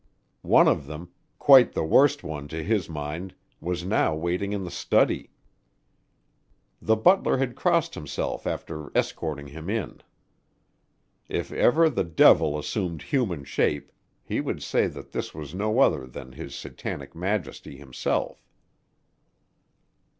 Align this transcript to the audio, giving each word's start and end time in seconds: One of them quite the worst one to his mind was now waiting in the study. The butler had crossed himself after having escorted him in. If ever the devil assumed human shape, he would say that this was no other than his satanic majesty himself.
One 0.41 0.67
of 0.67 0.87
them 0.87 1.11
quite 1.37 1.73
the 1.73 1.83
worst 1.83 2.23
one 2.23 2.47
to 2.47 2.63
his 2.63 2.89
mind 2.89 3.35
was 3.59 3.85
now 3.85 4.15
waiting 4.15 4.51
in 4.51 4.63
the 4.63 4.71
study. 4.71 5.29
The 6.81 6.95
butler 6.95 7.37
had 7.37 7.55
crossed 7.55 7.93
himself 7.93 8.47
after 8.47 8.85
having 8.85 8.95
escorted 8.99 9.49
him 9.49 9.69
in. 9.69 10.01
If 11.29 11.51
ever 11.51 11.87
the 11.87 12.03
devil 12.03 12.57
assumed 12.57 13.03
human 13.03 13.43
shape, 13.43 13.91
he 14.23 14.41
would 14.41 14.63
say 14.63 14.87
that 14.87 15.11
this 15.11 15.35
was 15.35 15.53
no 15.53 15.81
other 15.81 16.07
than 16.07 16.31
his 16.31 16.55
satanic 16.55 17.13
majesty 17.13 17.77
himself. 17.77 18.43